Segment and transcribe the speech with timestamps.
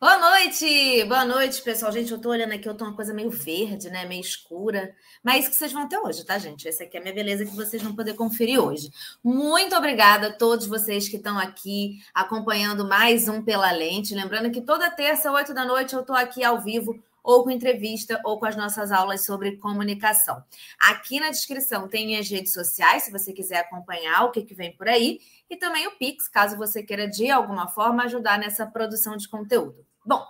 [0.00, 1.04] Boa noite!
[1.04, 1.92] Boa noite, pessoal.
[1.92, 4.06] Gente, eu tô olhando aqui, eu tô uma coisa meio verde, né?
[4.06, 4.94] Meio escura.
[5.22, 6.66] Mas é isso que vocês vão ter hoje, tá, gente?
[6.66, 8.90] Essa aqui é a minha beleza que vocês vão poder conferir hoje.
[9.22, 14.14] Muito obrigada a todos vocês que estão aqui acompanhando mais um Pela Lente.
[14.14, 18.18] Lembrando que toda terça, oito da noite, eu tô aqui ao vivo ou com entrevista
[18.24, 20.42] ou com as nossas aulas sobre comunicação.
[20.80, 24.74] Aqui na descrição tem minhas redes sociais, se você quiser acompanhar o que, que vem
[24.74, 25.20] por aí,
[25.50, 29.89] e também o Pix, caso você queira de alguma forma ajudar nessa produção de conteúdo.
[30.04, 30.26] Bom,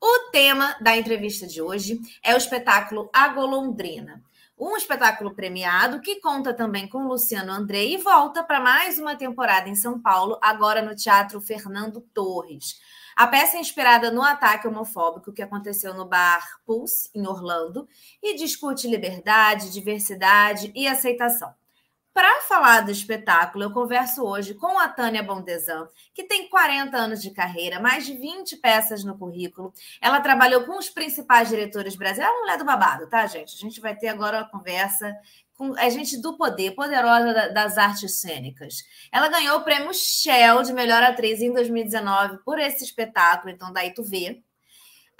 [0.00, 4.20] o tema da entrevista de hoje é o espetáculo A Golondrina.
[4.58, 9.68] Um espetáculo premiado que conta também com Luciano Andrei e volta para mais uma temporada
[9.68, 12.80] em São Paulo, agora no Teatro Fernando Torres.
[13.14, 17.88] A peça é inspirada no ataque homofóbico que aconteceu no bar Pulse, em Orlando,
[18.20, 21.54] e discute liberdade, diversidade e aceitação.
[22.14, 27.22] Para falar do espetáculo, eu converso hoje com a Tânia Bondesan, que tem 40 anos
[27.22, 29.72] de carreira, mais de 20 peças no currículo.
[29.98, 32.28] Ela trabalhou com os principais diretores brasileiros.
[32.28, 33.56] Ela é mulher do babado, tá, gente?
[33.56, 35.10] A gente vai ter agora uma conversa
[35.54, 38.84] com a gente do poder, poderosa das artes cênicas.
[39.10, 43.94] Ela ganhou o prêmio Shell de melhor atriz em 2019 por esse espetáculo, então daí
[43.94, 44.42] tu vê.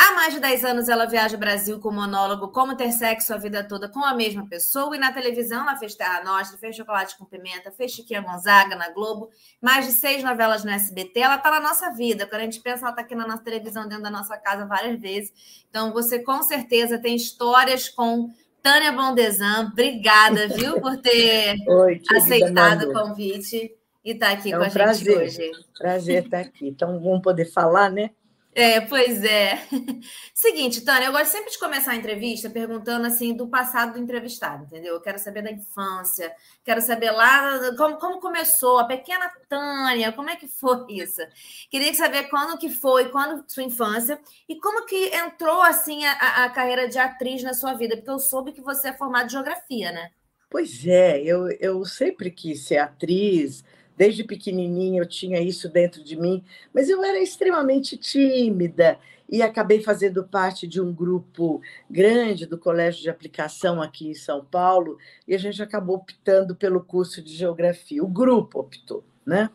[0.04, 3.36] Há mais de 10 anos ela viaja o Brasil com monólogo Como Ter Sexo a
[3.36, 4.96] Vida Toda com a mesma pessoa.
[4.96, 8.90] E na televisão ela fez Terra Nostra, fez Chocolate com Pimenta, fez Chiquinha Gonzaga na
[8.90, 9.30] Globo.
[9.60, 11.20] Mais de seis novelas no SBT.
[11.20, 12.26] Ela está na nossa vida.
[12.26, 15.00] Quando a gente pensa, ela está aqui na nossa televisão, dentro da nossa casa várias
[15.00, 15.32] vezes.
[15.70, 18.28] Então você com certeza tem histórias com
[18.60, 19.68] Tânia Bondesan.
[19.70, 23.72] Obrigada, viu, por ter Oi, aceitado o convite
[24.04, 25.66] e estar tá aqui é um com a prazer, gente hoje.
[25.78, 26.66] Prazer estar aqui.
[26.66, 28.10] Então vamos poder falar, né?
[28.54, 29.66] É, pois é.
[30.34, 34.64] Seguinte, Tânia, eu gosto sempre de começar a entrevista perguntando assim do passado do entrevistado,
[34.64, 34.94] entendeu?
[34.94, 36.30] Eu quero saber da infância,
[36.62, 41.22] quero saber lá como, como começou a pequena Tânia, como é que foi isso?
[41.70, 46.50] Queria saber quando que foi, quando sua infância e como que entrou assim a, a
[46.50, 49.90] carreira de atriz na sua vida, porque eu soube que você é formada em geografia,
[49.92, 50.10] né?
[50.50, 53.64] Pois é, eu, eu sempre quis ser atriz,
[53.96, 56.42] Desde pequenininha eu tinha isso dentro de mim,
[56.72, 58.98] mas eu era extremamente tímida
[59.32, 64.44] e acabei fazendo parte de um grupo grande do Colégio de Aplicação aqui em São
[64.44, 68.04] Paulo e a gente acabou optando pelo curso de Geografia.
[68.04, 69.48] O grupo optou, né?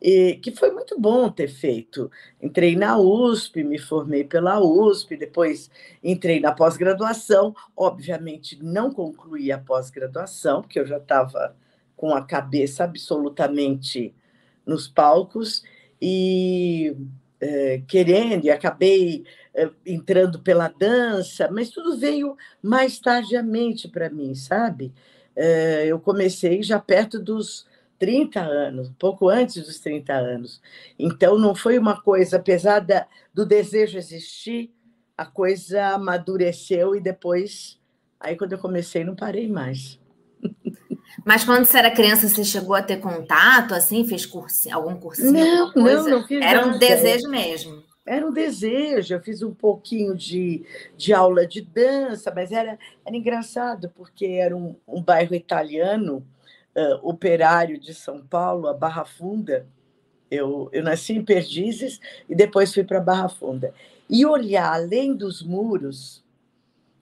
[0.00, 2.10] E, que foi muito bom ter feito.
[2.40, 5.70] Entrei na USP, me formei pela USP, depois
[6.02, 7.56] entrei na pós-graduação.
[7.76, 11.56] Obviamente, não concluí a pós-graduação, porque eu já estava
[11.96, 14.14] com a cabeça absolutamente
[14.66, 15.62] nos palcos
[16.00, 16.96] e
[17.40, 19.24] é, querendo, e acabei
[19.54, 24.92] é, entrando pela dança, mas tudo veio mais tardiamente para mim, sabe?
[25.36, 27.66] É, eu comecei já perto dos
[27.98, 30.60] 30 anos, pouco antes dos 30 anos.
[30.98, 32.84] Então, não foi uma coisa, apesar
[33.32, 34.72] do desejo existir,
[35.16, 37.80] a coisa amadureceu e depois,
[38.18, 39.98] aí quando eu comecei, não parei mais.
[41.24, 44.28] Mas quando você era criança, você chegou a ter contato, assim, fez
[44.70, 45.32] algum cursinho?
[45.32, 47.82] Não, não, não fiz Era um desejo mesmo.
[48.06, 50.62] Era um desejo, eu fiz um pouquinho de,
[50.94, 56.22] de aula de dança, mas era, era engraçado, porque era um, um bairro italiano,
[56.76, 59.66] uh, operário de São Paulo, a Barra Funda.
[60.30, 61.98] Eu, eu nasci em Perdizes
[62.28, 63.72] e depois fui para Barra Funda.
[64.10, 66.22] E olhar além dos muros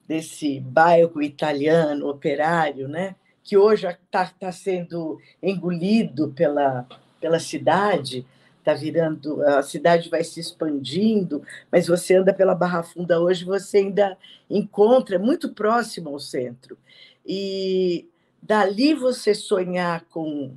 [0.07, 3.15] desse bairro italiano, operário, né?
[3.43, 6.87] Que hoje está tá sendo engolido pela,
[7.19, 8.25] pela cidade,
[8.59, 13.79] está virando, a cidade vai se expandindo, mas você anda pela Barra Funda hoje, você
[13.79, 14.17] ainda
[14.49, 16.77] encontra muito próximo ao centro.
[17.25, 18.07] E
[18.41, 20.55] dali você sonhar com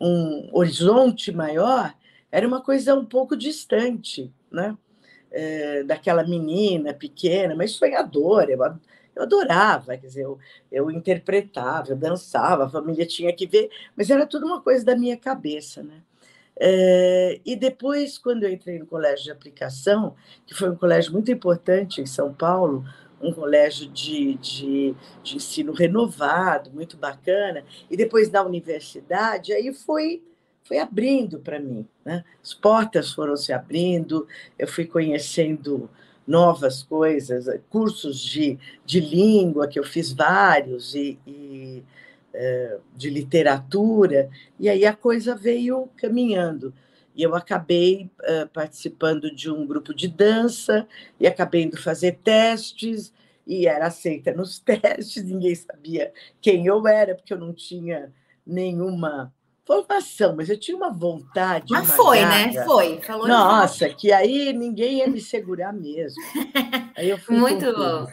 [0.00, 1.94] um horizonte maior
[2.30, 4.76] era uma coisa um pouco distante, né?
[5.30, 8.50] É, daquela menina pequena, mas sonhadora.
[8.50, 8.58] Eu
[9.16, 10.38] eu adorava, quer dizer, eu,
[10.70, 14.94] eu interpretava, eu dançava, a família tinha que ver, mas era tudo uma coisa da
[14.94, 16.02] minha cabeça, né?
[16.58, 20.14] É, e depois, quando eu entrei no colégio de aplicação,
[20.46, 22.84] que foi um colégio muito importante em São Paulo,
[23.20, 30.22] um colégio de, de, de ensino renovado, muito bacana, e depois na universidade, aí foi,
[30.64, 31.86] foi abrindo para mim.
[32.04, 32.24] Né?
[32.42, 34.26] As portas foram se abrindo,
[34.58, 35.90] eu fui conhecendo
[36.26, 41.84] novas coisas, cursos de, de língua, que eu fiz vários, e, e
[42.34, 44.28] é, de literatura,
[44.58, 46.74] e aí a coisa veio caminhando.
[47.14, 50.86] E eu acabei uh, participando de um grupo de dança,
[51.18, 53.10] e acabei indo fazer testes,
[53.46, 56.12] e era aceita nos testes, ninguém sabia
[56.42, 58.12] quem eu era, porque eu não tinha
[58.46, 59.32] nenhuma
[59.66, 61.66] formação, mas eu tinha uma vontade.
[61.70, 62.64] Mas foi, né?
[62.64, 63.00] Foi.
[63.02, 66.22] Falou Nossa, que aí ninguém ia me segurar mesmo.
[66.96, 68.06] Aí eu fui Muito bom.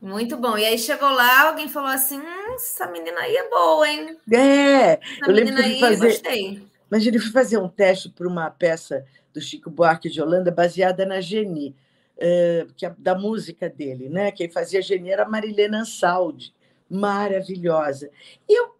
[0.00, 0.58] Muito bom.
[0.58, 4.16] E aí chegou lá, alguém falou assim: hum, essa menina aí é boa, hein?
[4.30, 6.08] É, essa eu lembro de fazer.
[6.08, 6.62] Gostei.
[6.90, 11.04] Imagina, eu fui fazer um teste para uma peça do Chico Buarque de Holanda baseada
[11.04, 11.74] na Geni,
[12.16, 14.32] uh, que é da música dele, né?
[14.32, 16.54] Quem fazia Geni era Marilena Ansaldi,
[16.88, 18.10] maravilhosa.
[18.48, 18.77] E eu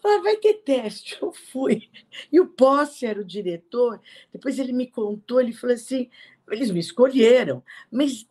[0.00, 1.18] falei, vai ter teste.
[1.20, 1.88] Eu fui.
[2.32, 4.00] E o Posse era o diretor.
[4.32, 6.08] Depois ele me contou, ele falou assim:
[6.50, 8.26] eles me escolheram, mas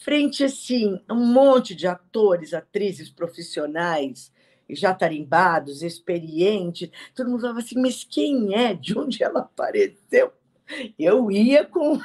[0.00, 4.30] frente assim, um monte de atores, atrizes profissionais,
[4.68, 8.74] já tarimbados, experientes, todo mundo falava assim, mas quem é?
[8.74, 10.32] De onde ela apareceu?
[10.98, 11.98] Eu ia com,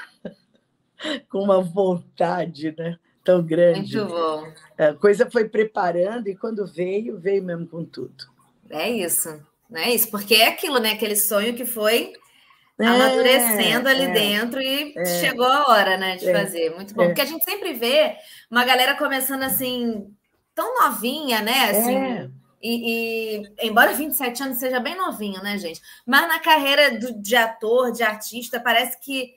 [1.29, 2.97] com uma vontade, né?
[3.23, 3.97] Tão grande.
[3.97, 4.53] Muito bom.
[4.77, 8.32] A coisa foi preparando e quando veio, veio mesmo com tudo.
[8.69, 10.91] É isso, não é isso, porque é aquilo, né?
[10.91, 12.13] Aquele sonho que foi
[12.79, 16.75] é, amadurecendo ali é, dentro e é, chegou a hora, né, de é, fazer.
[16.75, 17.05] Muito bom, é.
[17.07, 18.15] porque a gente sempre vê
[18.49, 20.11] uma galera começando assim
[20.55, 21.69] tão novinha, né?
[21.69, 22.29] Assim, é.
[22.61, 25.81] e, e, embora 27 anos seja bem novinho, né, gente?
[26.05, 29.35] Mas na carreira do, de ator, de artista, parece que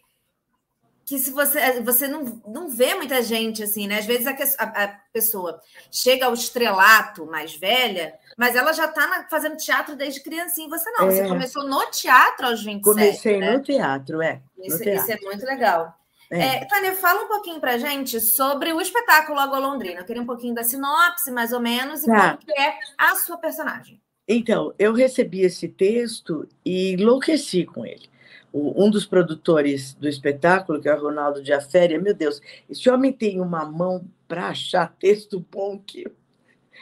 [1.07, 4.01] que se você você não, não vê muita gente assim, né?
[4.01, 5.61] Às vezes a, a, pessoa
[5.91, 10.69] chega ao estrelato mais velha, mas ela já está fazendo teatro desde criancinha.
[10.69, 11.13] Você não, é.
[11.13, 12.83] você começou no teatro aos 27.
[12.83, 13.53] Comecei né?
[13.53, 14.43] no teatro, é.
[14.59, 15.01] Isso, teatro.
[15.01, 15.97] isso, é muito legal.
[16.29, 16.41] É.
[16.41, 20.01] É, Tânia, fala um pouquinho pra gente sobre o espetáculo A Golondrina.
[20.01, 22.37] Eu queria um pouquinho da sinopse, mais ou menos, e tá.
[22.37, 24.01] como é a sua personagem.
[24.27, 28.11] Então, eu recebi esse texto e enlouqueci com ele
[28.59, 33.13] um dos produtores do espetáculo, que é o Ronaldo de Aféria, meu Deus, esse homem
[33.13, 36.07] tem uma mão para achar texto bom que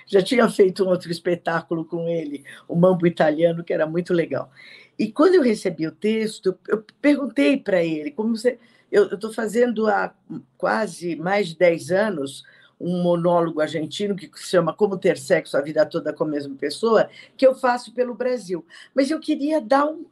[0.07, 4.51] já tinha feito um outro espetáculo com ele, o Mambo Italiano, que era muito legal.
[4.99, 8.59] E quando eu recebi o texto, eu perguntei para ele, como você.
[8.93, 10.15] Eu estou fazendo há
[10.57, 12.45] quase mais de 10 anos
[12.81, 16.55] um monólogo argentino que se chama Como Ter Sexo a Vida Toda com a Mesma
[16.55, 18.65] Pessoa, que eu faço pelo Brasil.
[18.95, 20.05] Mas eu queria dar um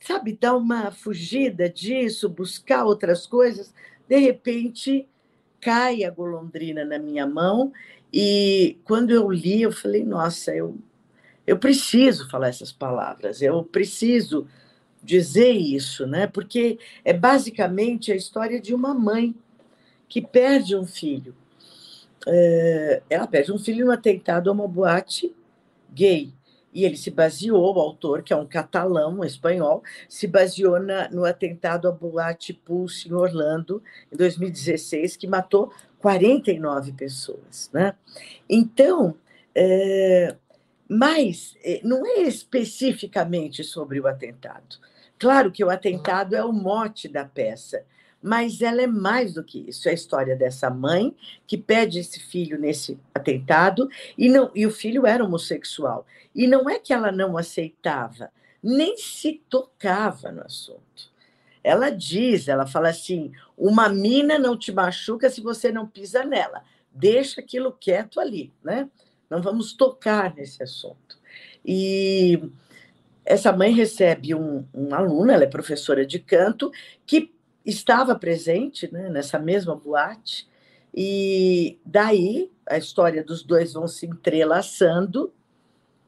[0.00, 3.74] sabe, dar uma fugida disso, buscar outras coisas,
[4.08, 5.08] de repente
[5.60, 7.72] cai a golondrina na minha mão
[8.12, 10.78] e quando eu li, eu falei, nossa, eu,
[11.46, 14.46] eu preciso falar essas palavras, eu preciso
[15.02, 16.26] dizer isso, né?
[16.26, 19.34] Porque é basicamente a história de uma mãe
[20.08, 21.34] que perde um filho.
[22.26, 25.34] É, ela perde um filho no atentado a uma boate
[25.92, 26.32] gay
[26.72, 31.08] e ele se baseou, o autor, que é um catalão, um espanhol, se baseou na,
[31.10, 33.82] no atentado à Boate Pulse em Orlando,
[34.12, 37.70] em 2016, que matou 49 pessoas.
[37.72, 37.94] Né?
[38.48, 39.16] Então,
[39.54, 40.36] é,
[40.88, 44.76] mas é, não é especificamente sobre o atentado.
[45.18, 47.84] Claro que o atentado é o mote da peça,
[48.22, 49.88] mas ela é mais do que isso.
[49.88, 51.14] É a história dessa mãe
[51.46, 56.06] que pede esse filho nesse atentado e não e o filho era homossexual.
[56.34, 58.30] E não é que ela não aceitava,
[58.62, 61.12] nem se tocava no assunto.
[61.62, 66.62] Ela diz, ela fala assim: uma mina não te machuca se você não pisa nela.
[66.92, 68.88] Deixa aquilo quieto ali, né?
[69.30, 71.18] Não vamos tocar nesse assunto.
[71.64, 72.50] E
[73.24, 76.72] essa mãe recebe um, um aluno, ela é professora de canto,
[77.06, 77.34] que
[77.68, 80.48] estava presente né, nessa mesma boate,
[80.94, 85.32] e daí a história dos dois vão se entrelaçando.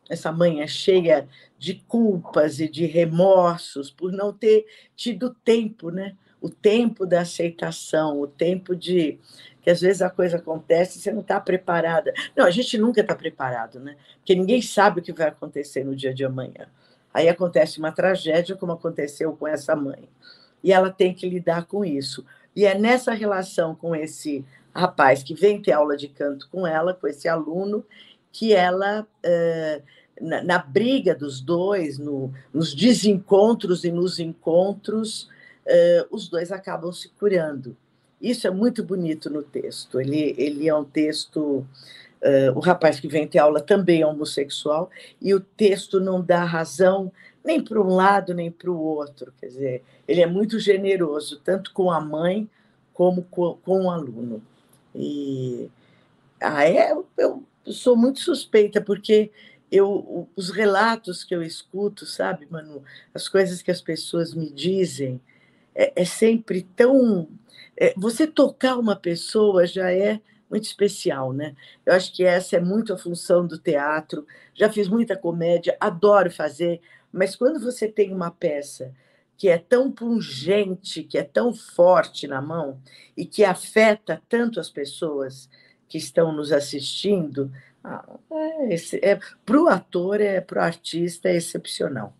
[0.08, 6.16] Essa mãe é cheia de culpas e de remorsos por não ter tido tempo, né?
[6.40, 9.18] O tempo da aceitação, o tempo de
[9.60, 12.14] que às vezes a coisa acontece e você não está preparada.
[12.34, 13.94] Não, a gente nunca está preparado, né?
[14.16, 16.66] Porque ninguém sabe o que vai acontecer no dia de amanhã.
[17.12, 20.08] Aí acontece uma tragédia, como aconteceu com essa mãe
[20.62, 22.24] e ela tem que lidar com isso.
[22.54, 26.94] E é nessa relação com esse rapaz que vem ter aula de canto com ela,
[26.94, 27.84] com esse aluno,
[28.32, 29.06] que ela,
[30.20, 35.28] na, briga dos dois, no, nos desencontros e nos encontros,
[36.10, 37.76] os dois acabam se curando.
[38.20, 40.00] Isso é muito bonito no texto.
[40.00, 41.66] Ele, ele é um texto.
[42.54, 44.90] O rapaz que vem ter aula também é homossexual,
[45.20, 47.10] e o texto não dá razão
[47.44, 49.32] nem para um lado nem para o outro.
[49.40, 52.48] Quer dizer, ele é muito generoso, tanto com a mãe
[52.92, 54.42] como com, com o aluno.
[54.94, 55.70] E
[56.40, 59.30] ah, é, eu, sou muito suspeita, porque
[59.70, 62.82] eu, os relatos que eu escuto, sabe, Manu,
[63.14, 65.20] as coisas que as pessoas me dizem,
[65.74, 67.28] é, é sempre tão.
[67.76, 70.20] É, você tocar uma pessoa já é
[70.50, 71.54] muito especial, né?
[71.86, 74.26] Eu acho que essa é muito a função do teatro.
[74.52, 76.80] Já fiz muita comédia, adoro fazer
[77.12, 78.92] Mas quando você tem uma peça
[79.36, 82.80] que é tão pungente, que é tão forte na mão
[83.16, 85.48] e que afeta tanto as pessoas
[85.88, 87.50] que estão nos assistindo,
[87.82, 92.14] ah, é, é, para o ator, é, para o artista, é excepcional.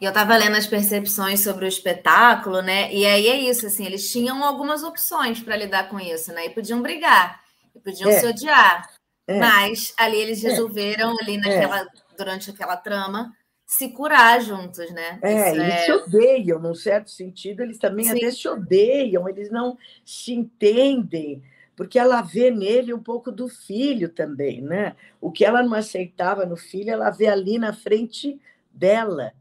[0.00, 2.92] E eu estava lendo as percepções sobre o espetáculo, né?
[2.94, 6.46] E aí é isso, assim, eles tinham algumas opções para lidar com isso, né?
[6.46, 7.42] E podiam brigar,
[7.74, 8.20] e podiam é.
[8.20, 8.88] se odiar.
[9.26, 9.38] É.
[9.38, 10.50] Mas ali eles é.
[10.50, 11.38] resolveram, ali é.
[11.38, 13.36] naquela, durante aquela trama,
[13.68, 15.18] se curar juntos, né?
[15.20, 15.84] É, Isso eles é...
[15.84, 18.16] se odeiam, num certo sentido, eles também Sim.
[18.16, 21.42] até se odeiam, eles não se entendem,
[21.76, 24.96] porque ela vê nele um pouco do filho também, né?
[25.20, 28.40] O que ela não aceitava no filho, ela vê ali na frente
[28.72, 29.32] dela.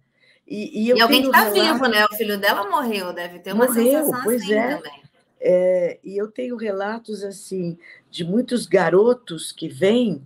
[0.45, 1.61] E, e, e alguém que está relato...
[1.61, 2.05] vivo, né?
[2.05, 4.75] O filho dela morreu, deve ter uma morreu, sensação pois assim é.
[4.75, 5.03] também.
[5.39, 7.77] É, e eu tenho relatos assim
[8.09, 10.21] de muitos garotos que vêm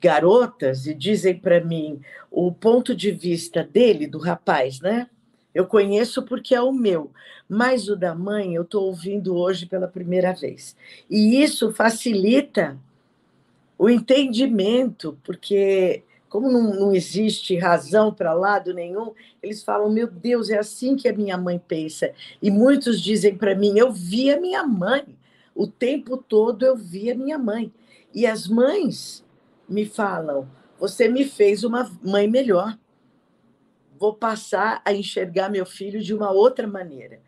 [0.00, 5.08] garotas e dizem para mim o ponto de vista dele, do rapaz, né?
[5.54, 7.10] Eu conheço porque é o meu,
[7.48, 10.76] mas o da mãe eu estou ouvindo hoje pela primeira vez.
[11.08, 12.78] E isso facilita
[13.78, 20.50] o entendimento, porque como não, não existe razão para lado nenhum, eles falam: meu Deus,
[20.50, 22.12] é assim que a minha mãe pensa.
[22.42, 25.04] E muitos dizem para mim: eu vi a minha mãe,
[25.54, 27.72] o tempo todo eu vi a minha mãe.
[28.14, 29.24] E as mães
[29.68, 32.78] me falam: você me fez uma mãe melhor.
[33.98, 37.20] Vou passar a enxergar meu filho de uma outra maneira.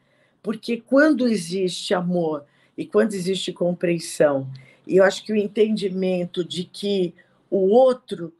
[0.42, 2.44] Porque quando existe amor
[2.76, 4.48] e quando existe compreensão,
[4.86, 7.14] e eu acho que o entendimento de que
[7.50, 8.32] o outro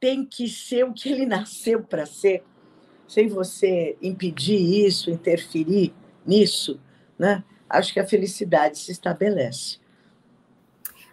[0.00, 2.42] tem que ser o que ele nasceu para ser,
[3.06, 5.94] sem você impedir isso, interferir
[6.26, 6.78] nisso,
[7.18, 7.42] né?
[7.68, 9.78] Acho que a felicidade se estabelece.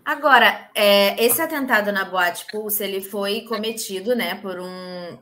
[0.05, 5.17] Agora, é, esse atentado na Boate Pulse, ele foi cometido, né, por um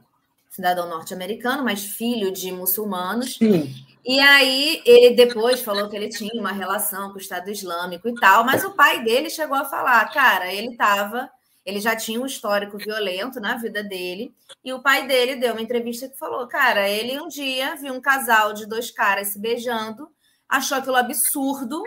[0.49, 3.37] cidadão norte-americano, mas filho de muçulmanos.
[3.37, 3.73] Sim.
[4.05, 8.15] E aí ele depois falou que ele tinha uma relação com o Estado Islâmico e
[8.15, 11.31] tal, mas o pai dele chegou a falar, cara, ele estava
[11.65, 14.33] ele já tinha um histórico violento na vida dele.
[14.63, 18.01] E o pai dele deu uma entrevista que falou: cara, ele um dia viu um
[18.01, 20.09] casal de dois caras se beijando,
[20.47, 21.81] achou aquilo absurdo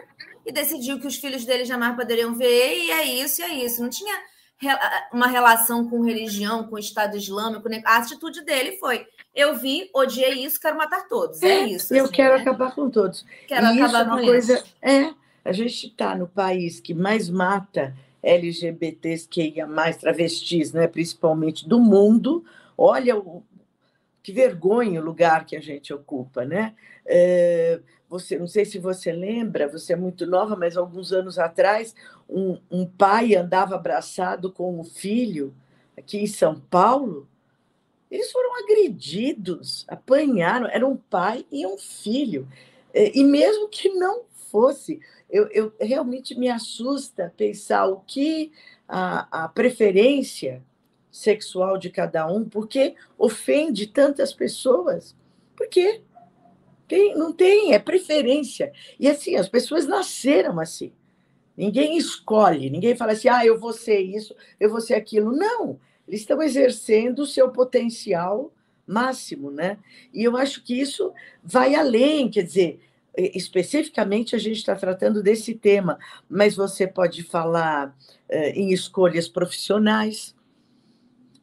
[0.46, 3.82] e decidiu que os filhos dele jamais poderiam ver, e é isso, e é isso.
[3.82, 4.16] Não tinha
[5.12, 7.68] uma relação com religião, com o Estado Islâmico.
[7.84, 11.42] A atitude dele foi: eu vi, odiei isso, quero matar todos.
[11.42, 11.92] É, é isso.
[11.92, 12.40] Eu assim, quero né?
[12.40, 13.26] acabar com todos.
[13.48, 14.54] Quero e acabar isso é uma com coisa.
[14.54, 14.76] Isso.
[14.80, 20.86] É, a gente está no país que mais mata LGBTs que ia mais travestis, né,
[20.86, 22.44] principalmente do mundo.
[22.78, 23.42] Olha o,
[24.22, 26.74] que vergonha o lugar que a gente ocupa, né?
[27.04, 31.94] É, você, não sei se você lembra, você é muito nova, mas alguns anos atrás,
[32.28, 35.54] um, um pai andava abraçado com o filho
[35.96, 37.28] aqui em São Paulo.
[38.10, 42.48] Eles foram agredidos, apanharam, era um pai e um filho.
[42.94, 48.52] E mesmo que não fosse, eu, eu realmente me assusta pensar o que
[48.88, 50.62] a, a preferência
[51.10, 55.16] sexual de cada um, porque ofende tantas pessoas.
[55.56, 56.02] Por quê?
[56.88, 58.72] Tem, não tem, é preferência.
[58.98, 60.92] E assim, as pessoas nasceram assim.
[61.56, 65.32] Ninguém escolhe, ninguém fala assim, ah, eu vou ser isso, eu vou ser aquilo.
[65.32, 68.52] Não, eles estão exercendo o seu potencial
[68.86, 69.78] máximo, né?
[70.12, 71.12] E eu acho que isso
[71.42, 72.80] vai além, quer dizer,
[73.16, 77.96] especificamente a gente está tratando desse tema, mas você pode falar
[78.28, 80.34] eh, em escolhas profissionais,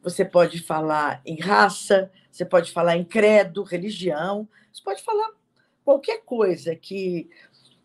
[0.02, 5.30] você pode falar em raça, você pode falar em credo, religião, você pode falar
[5.84, 7.30] qualquer coisa que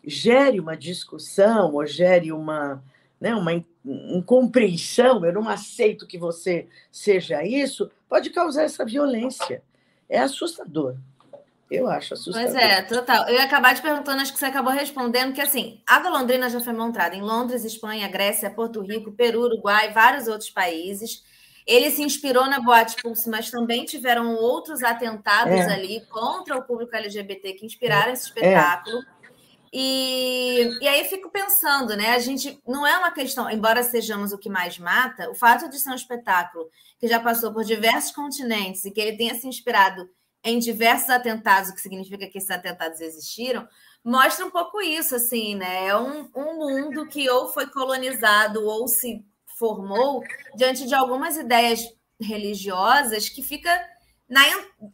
[0.04, 2.82] gere uma discussão ou gere uma,
[3.20, 3.52] né, uma
[3.84, 9.62] incompreensão, eu não aceito que você seja isso, pode causar essa violência.
[10.08, 10.96] É assustador.
[11.70, 12.50] Eu acho assustador.
[12.50, 13.28] Pois é, total.
[13.28, 16.58] Eu ia acabar te perguntando, acho que você acabou respondendo, que assim, a golondrina já
[16.58, 21.22] foi montada em Londres, Espanha, Grécia, Porto Rico, Peru, Uruguai, vários outros países.
[21.70, 25.72] Ele se inspirou na Boate Pulse, mas também tiveram outros atentados é.
[25.72, 28.26] ali contra o público LGBT que inspiraram esse é.
[28.26, 28.98] espetáculo.
[28.98, 29.20] É.
[29.72, 32.10] E, e aí fico pensando, né?
[32.10, 35.78] A gente não é uma questão, embora sejamos o que mais mata, o fato de
[35.78, 40.10] ser um espetáculo que já passou por diversos continentes e que ele tenha se inspirado
[40.42, 43.68] em diversos atentados, o que significa que esses atentados existiram,
[44.02, 45.86] mostra um pouco isso, assim, né?
[45.86, 49.24] É um, um mundo que ou foi colonizado ou se
[49.60, 50.24] formou
[50.56, 51.84] diante de algumas ideias
[52.18, 53.70] religiosas que fica
[54.26, 54.40] na,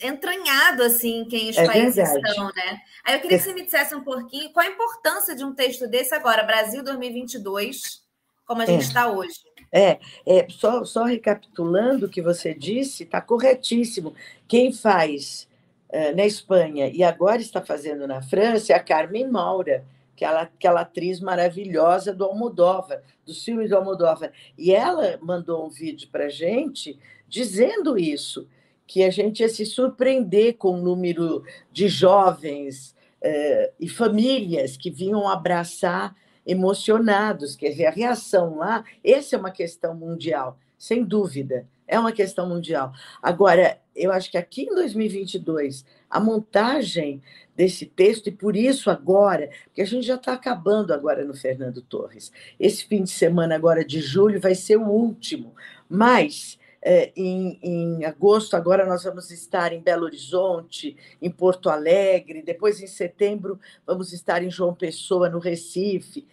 [0.03, 2.35] entranhado assim quem os é países verdade.
[2.35, 2.81] são, né?
[3.05, 5.87] Aí eu queria que você me dissesse um pouquinho qual a importância de um texto
[5.87, 8.03] desse agora, Brasil 2022,
[8.45, 9.07] como a gente está é.
[9.07, 9.37] hoje.
[9.71, 14.15] É, é só, só recapitulando o que você disse, está corretíssimo.
[14.49, 15.47] Quem faz
[15.91, 19.85] uh, na Espanha e agora está fazendo na França é a Carmen Maura,
[20.17, 24.33] que é aquela atriz maravilhosa do Almodóvar, dos filmes do Almodóvar.
[24.57, 28.49] E ela mandou um vídeo para a gente dizendo isso,
[28.87, 31.43] que a gente ia se surpreender com o número
[31.73, 36.15] de jovens uh, e famílias que vinham abraçar
[36.47, 42.13] emocionados, quer dizer, a reação lá, essa é uma questão mundial, sem dúvida, é uma
[42.13, 42.93] questão mundial.
[43.23, 47.23] Agora, eu acho que aqui em 2022, a montagem
[47.57, 51.81] desse texto, e por isso agora, porque a gente já está acabando agora no Fernando
[51.81, 55.55] Torres, esse fim de semana agora de julho vai ser o último,
[55.89, 62.43] mas é, em, em, agosto, agora nós vamos estar em Belo Horizonte, em Porto Alegre,
[62.43, 66.25] depois em setembro vamos estar em João Pessoa, no Recife.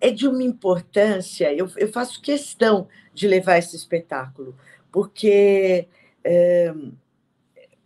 [0.00, 4.56] É de uma importância, eu, eu faço questão de levar esse espetáculo,
[4.90, 5.86] porque
[6.24, 6.74] é,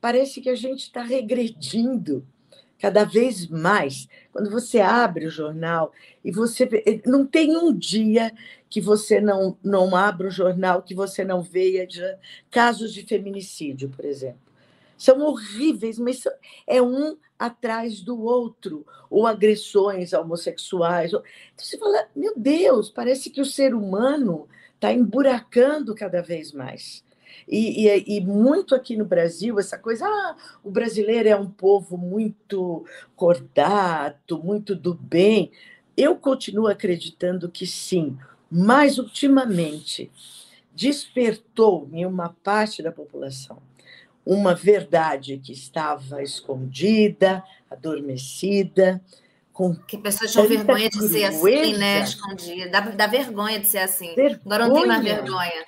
[0.00, 2.26] parece que a gente está regredindo
[2.78, 4.08] cada vez mais.
[4.32, 5.92] Quando você abre o jornal
[6.24, 8.32] e você vê, não tem um dia
[8.70, 12.18] que você não, não abra o jornal que você não veja
[12.50, 14.47] casos de feminicídio, por exemplo.
[14.98, 16.24] São horríveis, mas
[16.66, 21.12] é um atrás do outro, ou agressões homossexuais.
[21.12, 21.22] Então
[21.56, 27.04] você fala, meu Deus, parece que o ser humano está emburacando cada vez mais.
[27.46, 31.96] E, e, e, muito aqui no Brasil, essa coisa, ah, o brasileiro é um povo
[31.96, 35.52] muito cordato, muito do bem.
[35.96, 38.18] Eu continuo acreditando que sim,
[38.50, 40.10] mas ultimamente
[40.74, 43.58] despertou em uma parte da população
[44.28, 49.02] uma verdade que estava escondida, adormecida.
[49.54, 52.02] Com que pessoas tinham vergonha de ser assim, né?
[52.02, 52.68] Escondida.
[52.68, 54.14] Dá, dá vergonha de ser assim.
[54.14, 54.40] Vergonha.
[54.44, 55.64] Agora não tem mais vergonha.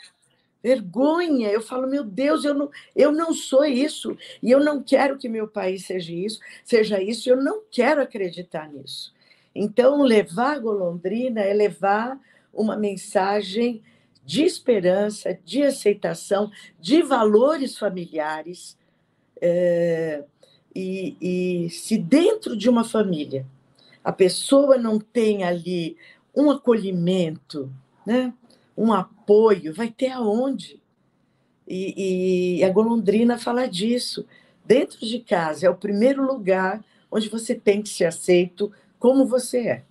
[0.63, 1.49] Vergonha.
[1.49, 4.15] Eu falo, meu Deus, eu não, eu não sou isso.
[4.43, 8.69] E eu não quero que meu país seja isso, seja isso, eu não quero acreditar
[8.69, 9.15] nisso.
[9.55, 12.21] Então, levar a golondrina é levar
[12.53, 13.83] uma mensagem
[14.25, 18.79] de esperança, de aceitação, de valores familiares.
[19.41, 20.25] É,
[20.75, 23.47] e, e se dentro de uma família
[24.05, 25.97] a pessoa não tem ali
[26.35, 27.71] um acolhimento,
[28.07, 28.33] né?
[28.77, 30.81] um apoio, vai ter aonde?
[31.69, 34.27] E, e, a golondrina fala disso.
[34.65, 39.59] Dentro de casa é o primeiro lugar onde você tem que ser aceito como você
[39.59, 39.85] é.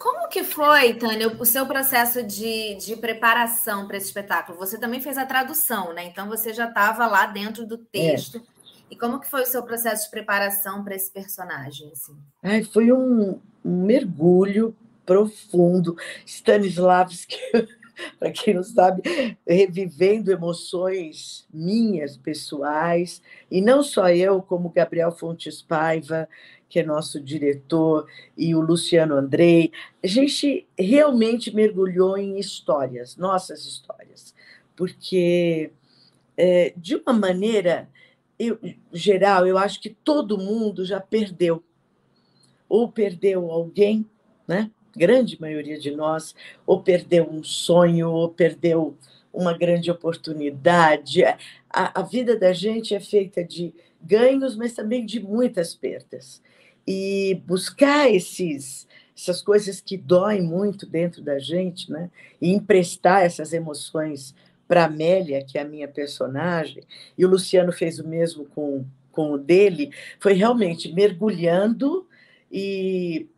[0.00, 4.56] Como que foi, Tânia, o seu processo de, de preparação para esse espetáculo?
[4.56, 6.06] Você também fez a tradução, né?
[6.06, 8.38] Então você já estava lá dentro do texto.
[8.38, 8.40] É.
[8.90, 11.90] E como que foi o seu processo de preparação para esse personagem?
[11.92, 12.16] Assim?
[12.42, 15.94] Ai, foi um, um mergulho profundo.
[16.24, 17.36] Stanislavski,
[18.18, 19.02] para quem não sabe,
[19.46, 26.26] revivendo emoções minhas, pessoais, e não só eu, como Gabriel Fontes Paiva,
[26.70, 28.06] que é nosso diretor,
[28.38, 29.72] e o Luciano Andrei.
[30.02, 34.34] A gente realmente mergulhou em histórias, nossas histórias,
[34.76, 35.72] porque,
[36.36, 37.88] é, de uma maneira
[38.38, 38.58] eu,
[38.90, 41.62] geral, eu acho que todo mundo já perdeu.
[42.66, 44.06] Ou perdeu alguém,
[44.48, 44.70] né?
[44.96, 46.34] grande maioria de nós,
[46.66, 48.96] ou perdeu um sonho, ou perdeu
[49.32, 51.22] uma grande oportunidade.
[51.22, 51.38] A,
[52.00, 56.42] a vida da gente é feita de ganhos, mas também de muitas perdas
[56.90, 62.10] e buscar esses essas coisas que doem muito dentro da gente, né?
[62.40, 64.34] E emprestar essas emoções
[64.66, 66.82] para Amélia, que é a minha personagem,
[67.18, 72.08] e o Luciano fez o mesmo com, com o dele, foi realmente mergulhando
[72.50, 73.28] e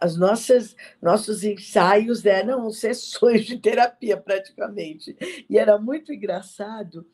[0.00, 5.16] as nossas nossos ensaios eram sessões de terapia praticamente.
[5.50, 7.04] E era muito engraçado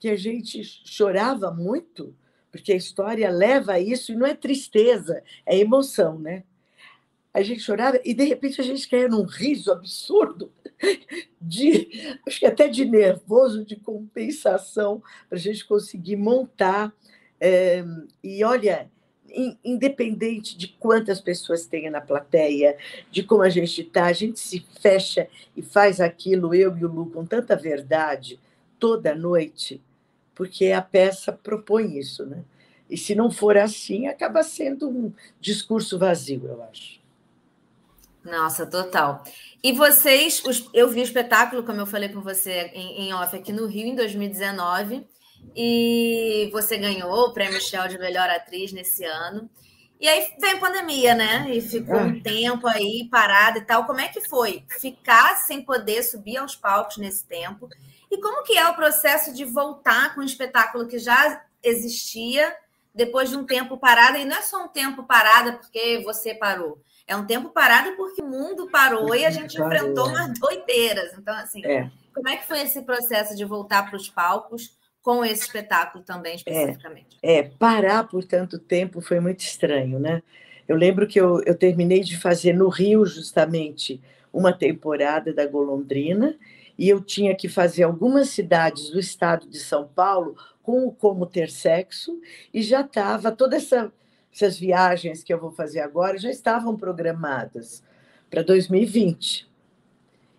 [0.00, 2.14] que a gente chorava muito
[2.50, 6.44] porque a história leva a isso, e não é tristeza, é emoção, né?
[7.32, 10.50] A gente chorava e, de repente, a gente caía num riso absurdo,
[11.40, 16.92] de, acho que até de nervoso, de compensação, para a gente conseguir montar.
[17.40, 17.84] É,
[18.24, 18.90] e olha,
[19.64, 22.76] independente de quantas pessoas tenha na plateia,
[23.10, 26.88] de como a gente está, a gente se fecha e faz aquilo, eu e o
[26.88, 28.40] Lu, com tanta verdade,
[28.78, 29.82] toda noite,
[30.38, 32.44] porque a peça propõe isso, né?
[32.88, 37.00] E se não for assim, acaba sendo um discurso vazio, eu acho.
[38.24, 39.24] Nossa, total.
[39.62, 43.34] E vocês, os, eu vi o espetáculo, como eu falei com você em, em off
[43.34, 45.04] aqui no Rio em 2019,
[45.56, 49.50] e você ganhou o prêmio Shell de melhor atriz nesse ano.
[50.00, 51.46] E aí vem a pandemia, né?
[51.50, 52.22] E ficou um ah.
[52.22, 53.84] tempo aí parado e tal.
[53.86, 57.68] Como é que foi ficar sem poder subir aos palcos nesse tempo?
[58.10, 62.54] E como que é o processo de voltar com um espetáculo que já existia
[62.94, 64.16] depois de um tempo parado?
[64.16, 66.80] E não é só um tempo parado porque você parou.
[67.06, 69.72] É um tempo parado porque o mundo parou e a gente parou.
[69.72, 71.12] enfrentou umas doideiras.
[71.18, 71.90] Então, assim, é.
[72.14, 76.36] como é que foi esse processo de voltar para os palcos com esse espetáculo também,
[76.36, 77.18] especificamente?
[77.22, 80.22] É, é, parar por tanto tempo foi muito estranho, né?
[80.66, 86.36] Eu lembro que eu, eu terminei de fazer no Rio, justamente, uma temporada da Golondrina,
[86.78, 91.26] e eu tinha que fazer algumas cidades do estado de São Paulo com o Como
[91.26, 92.20] Ter Sexo,
[92.54, 93.92] e já estava toda essa
[94.32, 97.82] essas viagens que eu vou fazer agora já estavam programadas
[98.30, 99.48] para 2020.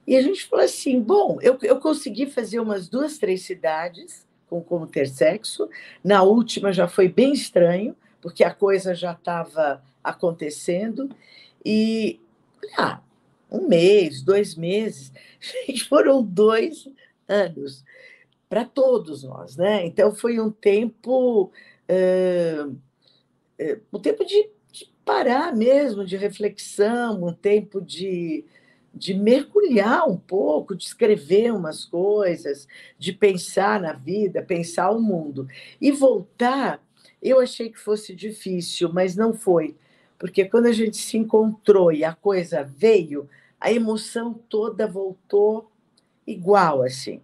[0.07, 4.61] E a gente falou assim: bom, eu, eu consegui fazer umas duas, três cidades com
[4.61, 5.69] como ter sexo.
[6.03, 11.09] Na última já foi bem estranho, porque a coisa já estava acontecendo.
[11.63, 12.19] E
[12.77, 13.01] ah,
[13.51, 16.87] um mês, dois meses, gente, foram dois
[17.27, 17.83] anos
[18.49, 19.85] para todos nós, né?
[19.85, 21.51] Então foi um tempo.
[21.89, 22.75] Uh,
[23.57, 28.45] é, um tempo de, de, parar mesmo, de reflexão, um tempo de,
[28.93, 35.47] de mergulhar um pouco, de escrever umas coisas, de pensar na vida, pensar o mundo.
[35.79, 36.81] E voltar,
[37.21, 39.75] eu achei que fosse difícil, mas não foi,
[40.19, 43.27] porque quando a gente se encontrou e a coisa veio,
[43.59, 45.71] a emoção toda voltou
[46.27, 47.21] igual assim.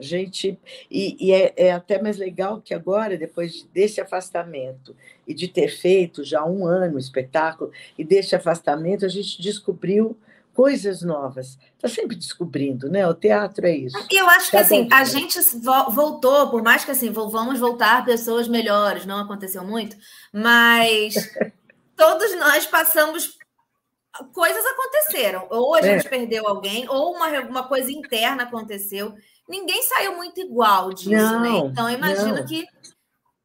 [0.00, 0.58] Gente
[0.90, 4.96] e, e é, é, até mais legal que agora depois desse afastamento
[5.28, 10.16] e de ter feito já um ano o espetáculo e desse afastamento a gente descobriu
[10.54, 11.56] coisas novas.
[11.76, 13.06] Está sempre descobrindo né?
[13.06, 13.96] O teatro é isso.
[14.10, 15.38] Eu acho que assim a gente
[15.94, 19.96] voltou por mais que assim vamos voltar pessoas melhores não aconteceu muito
[20.32, 21.14] mas
[21.96, 23.36] todos nós passamos
[24.34, 26.10] coisas aconteceram ou a gente é.
[26.10, 29.14] perdeu alguém ou uma, uma coisa interna aconteceu
[29.48, 31.20] ninguém saiu muito igual disso, né?
[31.20, 31.70] não, né?
[31.70, 32.46] Então, eu imagino não.
[32.46, 32.66] que.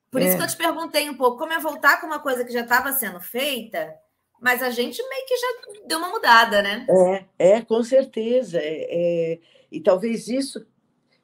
[0.09, 0.25] Por é.
[0.25, 2.61] isso que eu te perguntei um pouco como é voltar com uma coisa que já
[2.61, 3.93] estava sendo feita,
[4.41, 5.47] mas a gente meio que já
[5.85, 6.85] deu uma mudada, né?
[7.37, 8.57] É, é com certeza.
[8.59, 10.65] É, é, e talvez isso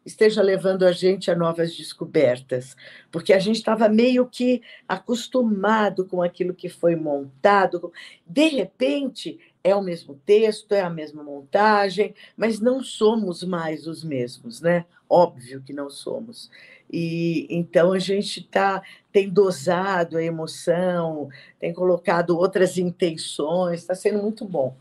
[0.05, 2.75] esteja levando a gente a novas descobertas,
[3.11, 7.91] porque a gente estava meio que acostumado com aquilo que foi montado.
[8.25, 14.03] De repente, é o mesmo texto, é a mesma montagem, mas não somos mais os
[14.03, 14.85] mesmos, né?
[15.09, 16.51] Óbvio que não somos.
[16.91, 24.21] E então a gente tá, tem dosado a emoção, tem colocado outras intenções, está sendo
[24.21, 24.75] muito bom.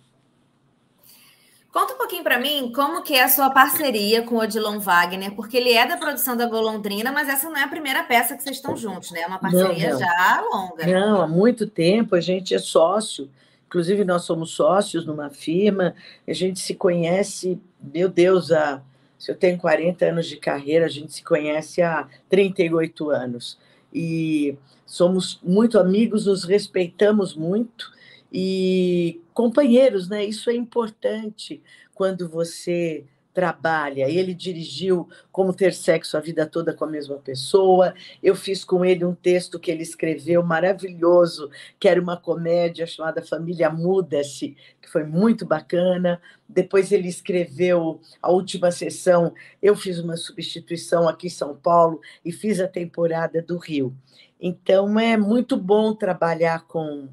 [1.72, 5.34] Conta um pouquinho para mim como que é a sua parceria com o Odilon Wagner,
[5.34, 8.42] porque ele é da produção da Golondrina, mas essa não é a primeira peça que
[8.42, 9.22] vocês estão juntos, né?
[9.22, 9.98] É uma parceria não, não.
[9.98, 10.86] já longa.
[10.86, 13.30] Não, há muito tempo a gente é sócio.
[13.66, 15.94] Inclusive, nós somos sócios numa firma,
[16.28, 18.82] a gente se conhece, meu Deus, há,
[19.18, 23.58] se eu tenho 40 anos de carreira, a gente se conhece há 38 anos.
[23.90, 27.90] E somos muito amigos, nos respeitamos muito
[28.30, 30.24] e companheiros, né?
[30.24, 31.62] Isso é importante
[31.94, 34.08] quando você trabalha.
[34.08, 37.94] Ele dirigiu Como Ter Sexo a Vida Toda com a Mesma Pessoa.
[38.22, 43.22] Eu fiz com ele um texto que ele escreveu maravilhoso, que era uma comédia chamada
[43.22, 46.20] Família Muda-se, que foi muito bacana.
[46.48, 49.32] Depois ele escreveu a última sessão.
[49.62, 53.94] Eu fiz uma substituição aqui em São Paulo e fiz a temporada do Rio.
[54.40, 57.08] Então é muito bom trabalhar com,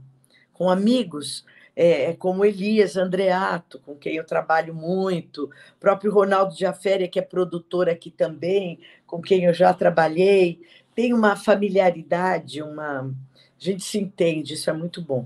[0.52, 1.46] com amigos
[1.82, 7.22] é, é, como Elias Andreato, com quem eu trabalho muito, próprio Ronaldo Jaféria, que é
[7.22, 10.60] produtor aqui também, com quem eu já trabalhei.
[10.94, 13.04] Tem uma familiaridade, uma.
[13.04, 13.14] A
[13.58, 15.26] gente se entende, isso é muito bom.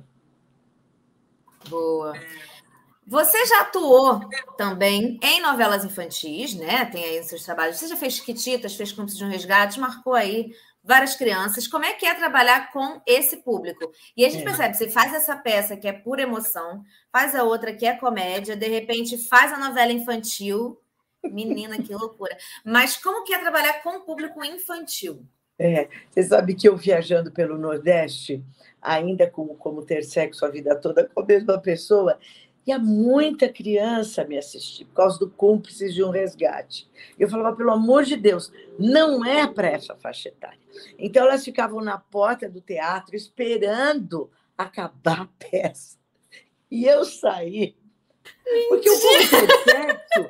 [1.68, 2.14] Boa.
[3.08, 4.22] Você já atuou
[4.56, 6.86] também em novelas infantis, né?
[6.86, 7.78] Tem aí os seus trabalhos.
[7.78, 11.68] Você já fez Chiquititas, fez Cúmplice de um Resgate, marcou aí várias crianças.
[11.68, 13.92] Como é que é trabalhar com esse público?
[14.18, 14.46] E a gente é.
[14.46, 18.56] percebe, você faz essa peça que é pura emoção, faz a outra que é comédia,
[18.56, 20.80] de repente faz a novela infantil.
[21.24, 22.38] Menina, que loucura.
[22.66, 25.26] Mas como que é trabalhar com o público infantil?
[25.58, 28.44] É, você sabe que eu viajando pelo Nordeste,
[28.82, 32.20] ainda como, como ter sexo a vida toda com a mesma pessoa,
[32.66, 36.90] e há muita criança me assistir por causa do cúmplices de um resgate.
[37.20, 40.60] Eu falava, pelo amor de Deus, não é para essa faixa etária.
[40.98, 45.98] Então elas ficavam na porta do teatro esperando acabar a peça.
[46.72, 47.76] E eu saí.
[48.70, 49.00] Porque o
[50.14, 50.30] Como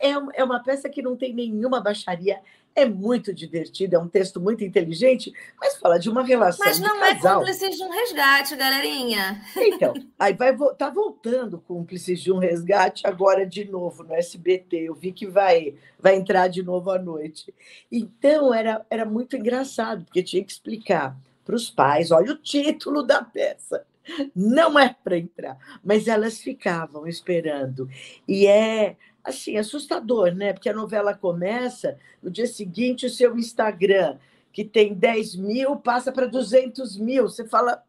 [0.00, 2.40] é, é, é uma peça que não tem nenhuma baixaria,
[2.74, 6.66] é muito divertido, é um texto muito inteligente, mas fala de uma relação.
[6.66, 9.40] Mas não é cúmplices de um resgate, galerinha.
[9.56, 14.88] Então, aí vai tá voltando cúmplices de um resgate agora de novo no SBT.
[14.88, 17.54] Eu vi que vai vai entrar de novo à noite.
[17.90, 23.02] Então era, era muito engraçado, porque tinha que explicar para os pais, olha o título
[23.02, 23.86] da peça.
[24.34, 27.88] Não é para entrar, mas elas ficavam esperando.
[28.28, 30.52] E é assim, assustador, né?
[30.52, 34.18] Porque a novela começa, no dia seguinte, o seu Instagram,
[34.52, 37.28] que tem 10 mil, passa para 200 mil.
[37.28, 37.82] Você fala,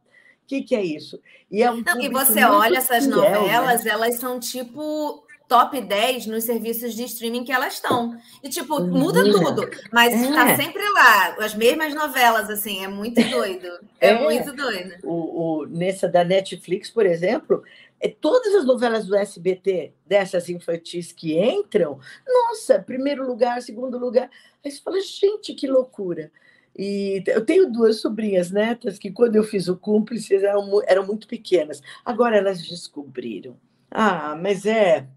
[0.45, 1.19] o que, que é isso?
[1.51, 3.91] E, é um Não, e você olha essas fiel, novelas, né?
[3.91, 8.17] elas são tipo top 10 nos serviços de streaming que elas estão.
[8.43, 10.55] E, tipo, muda tudo, mas está é.
[10.55, 13.67] sempre lá, as mesmas novelas, assim, é muito doido.
[13.97, 14.21] É, é.
[14.21, 14.93] muito doido.
[15.03, 21.11] O, o, nessa da Netflix, por exemplo, é, todas as novelas do SBT, dessas infantis
[21.11, 24.29] que entram, nossa, primeiro lugar, segundo lugar.
[24.63, 26.31] Aí você fala, gente, que loucura.
[26.77, 31.27] E eu tenho duas sobrinhas netas que, quando eu fiz o cúmplice, eram, eram muito
[31.27, 31.81] pequenas.
[32.03, 33.57] Agora elas descobriram.
[33.89, 35.07] Ah, mas é.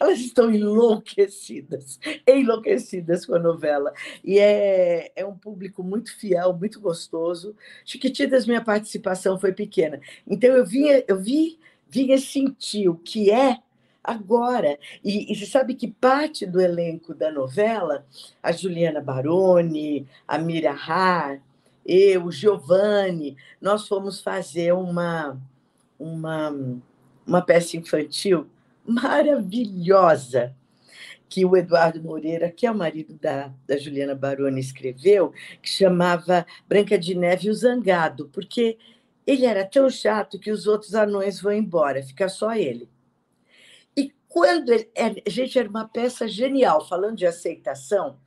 [0.00, 3.92] Elas estão enlouquecidas, enlouquecidas com a novela.
[4.24, 7.54] E é, é um público muito fiel, muito gostoso.
[7.84, 10.00] Chiquititas, minha participação foi pequena.
[10.26, 13.58] Então eu vinha, eu vi vinha sentir o que é
[14.02, 14.78] agora.
[15.04, 18.06] E, e, você sabe que parte do elenco da novela,
[18.42, 21.42] a Juliana Baroni, a Mira Har,
[21.84, 25.40] eu, Giovanni, nós fomos fazer uma,
[25.98, 26.54] uma,
[27.26, 28.46] uma peça infantil
[28.86, 30.54] maravilhosa
[31.28, 36.46] que o Eduardo Moreira, que é o marido da, da Juliana Baroni, escreveu, que chamava
[36.66, 38.78] Branca de Neve e o Zangado, porque
[39.28, 42.88] ele era tão chato que os outros anões vão embora, fica só ele.
[43.94, 44.90] E quando ele.
[44.94, 48.18] É, gente, era uma peça genial, falando de aceitação.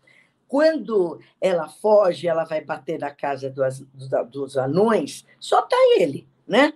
[0.47, 3.83] Quando ela foge, ela vai bater na casa dos,
[4.29, 6.73] dos anões, só tá ele, né?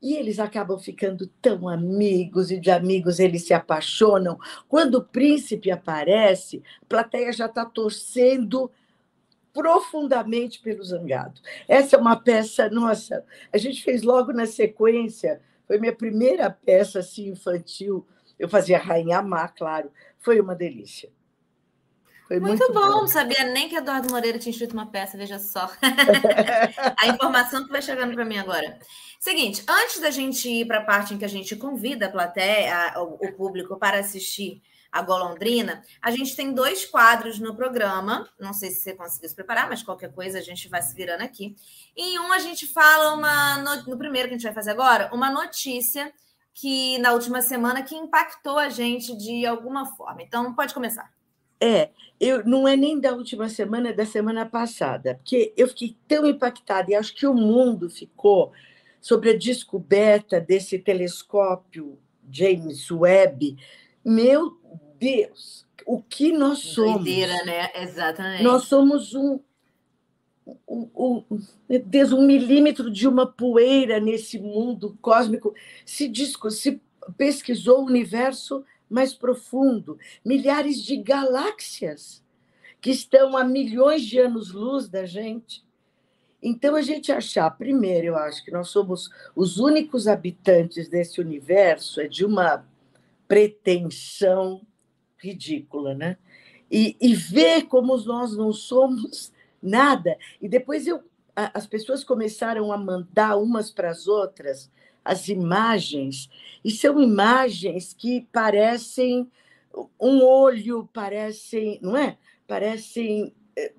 [0.00, 4.38] E eles acabam ficando tão amigos, e de amigos eles se apaixonam.
[4.68, 8.70] Quando o príncipe aparece, a plateia já está torcendo
[9.52, 11.40] profundamente pelo Zangado.
[11.68, 17.00] Essa é uma peça, nossa, a gente fez logo na sequência, foi minha primeira peça
[17.00, 18.06] assim, infantil.
[18.38, 21.10] Eu fazia Rainha Má, claro, foi uma delícia.
[22.26, 25.38] Foi muito, muito bom, não sabia nem que Eduardo Moreira tinha escrito uma peça, veja
[25.40, 25.68] só.
[26.96, 28.78] a informação que vai chegando para mim agora.
[29.18, 32.92] Seguinte, antes da gente ir para a parte em que a gente convida a plateia,
[32.94, 38.28] a, o, o público para assistir a Golondrina, a gente tem dois quadros no programa.
[38.38, 41.22] Não sei se você conseguiu se preparar, mas qualquer coisa a gente vai se virando
[41.22, 41.54] aqui.
[41.96, 43.58] Em um, a gente fala uma.
[43.58, 46.12] No, primeiro que a gente vai fazer agora, uma notícia
[46.52, 50.22] que na última semana que impactou a gente de alguma forma.
[50.22, 51.10] Então, pode começar.
[51.60, 55.96] É, eu não é nem da última semana, é da semana passada, porque eu fiquei
[56.08, 58.52] tão impactada e acho que o mundo ficou
[59.00, 61.98] sobre a descoberta desse telescópio
[62.30, 63.56] James Webb.
[64.04, 64.59] Meu
[65.00, 67.04] Deus, o que nós somos.
[67.04, 67.70] Doideira, né?
[67.74, 68.42] Exatamente.
[68.42, 69.40] Nós somos um,
[70.68, 71.24] um, um,
[71.86, 75.54] Deus, um milímetro de uma poeira nesse mundo cósmico.
[75.86, 76.80] Se, disco, se
[77.16, 82.22] pesquisou o universo mais profundo, milhares de galáxias
[82.80, 85.64] que estão a milhões de anos-luz da gente.
[86.42, 92.00] Então, a gente achar, primeiro, eu acho que nós somos os únicos habitantes desse universo,
[92.00, 92.66] é de uma
[93.28, 94.62] pretensão
[95.20, 96.16] ridícula, né?
[96.70, 100.16] E, e ver como nós não somos nada.
[100.40, 101.02] E depois eu,
[101.34, 104.70] as pessoas começaram a mandar umas para as outras
[105.04, 106.30] as imagens,
[106.64, 109.30] e são imagens que parecem
[110.00, 112.18] um olho, parecem, não é?
[112.46, 113.72] Parecem eh,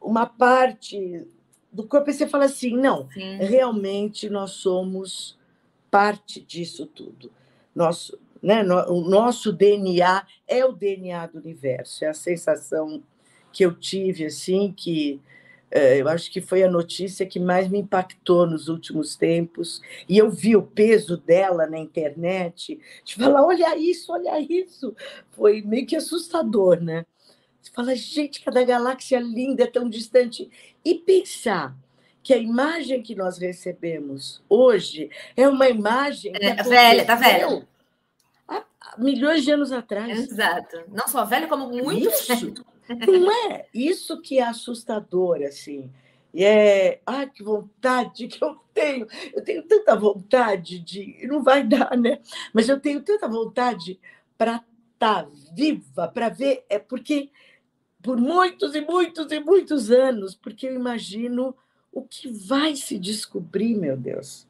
[0.00, 1.26] uma parte
[1.72, 3.38] do corpo, e você fala assim: não, Sim.
[3.38, 5.38] realmente nós somos
[5.90, 7.32] parte disso tudo.
[7.74, 8.62] Nós né?
[8.88, 13.02] O nosso DNA é o DNA do universo, é a sensação
[13.52, 15.20] que eu tive, assim, que
[15.70, 19.80] eh, eu acho que foi a notícia que mais me impactou nos últimos tempos.
[20.08, 24.94] E eu vi o peso dela na internet, de falar: olha isso, olha isso.
[25.30, 27.06] Foi meio que assustador, né?
[27.60, 30.50] Você fala, gente, cada galáxia linda, é tão distante.
[30.84, 31.76] E pensar
[32.22, 36.32] que a imagem que nós recebemos hoje é uma imagem.
[36.34, 37.66] É, velha, tá velha
[38.98, 40.18] milhões de anos atrás.
[40.18, 40.84] Exato.
[40.88, 42.54] Não só velho, como muito Isso.
[42.88, 43.66] Não é?
[43.72, 45.90] Isso que é assustador, assim.
[46.34, 47.00] E é.
[47.06, 49.06] Ai, que vontade que eu tenho!
[49.32, 51.26] Eu tenho tanta vontade de.
[51.26, 52.20] Não vai dar, né?
[52.52, 54.00] Mas eu tenho tanta vontade
[54.36, 56.64] para estar tá viva, para ver.
[56.68, 57.30] É porque
[58.02, 61.54] por muitos e muitos e muitos anos, porque eu imagino
[61.92, 64.46] o que vai se descobrir, meu Deus.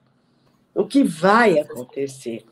[0.74, 2.46] O que vai acontecer.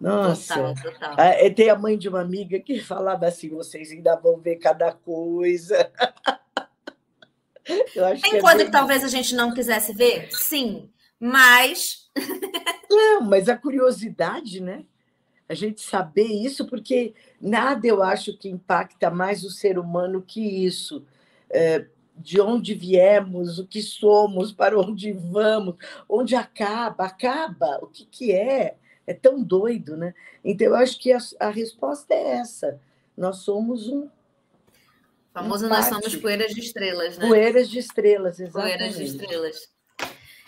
[0.00, 1.14] Nossa, total, total.
[1.18, 4.92] Ah, tem a mãe de uma amiga que falava assim: vocês ainda vão ver cada
[4.92, 5.92] coisa.
[8.22, 10.28] tem que coisa é que talvez a gente não quisesse ver?
[10.32, 12.10] Sim, mas.
[12.88, 14.84] não, mas a curiosidade, né?
[15.46, 20.40] A gente saber isso, porque nada eu acho que impacta mais o ser humano que
[20.40, 21.04] isso.
[21.50, 21.84] É,
[22.16, 25.74] de onde viemos, o que somos, para onde vamos,
[26.08, 28.76] onde acaba, acaba, o que, que é.
[29.06, 30.14] É tão doido, né?
[30.44, 32.80] Então, eu acho que a, a resposta é essa.
[33.16, 34.08] Nós somos um.
[35.32, 37.26] Famoso, um nós somos poeiras de estrelas, né?
[37.26, 38.78] Poeiras de estrelas, exatamente.
[38.78, 39.68] Poeiras de estrelas.